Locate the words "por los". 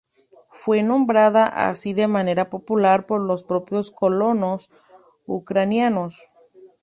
3.05-3.43